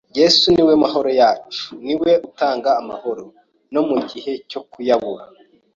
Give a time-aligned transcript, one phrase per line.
[0.19, 3.25] Yesu ni we mahoro yacu, niwe utanga amahoro
[3.73, 5.25] no mu gihe cyo kuyabura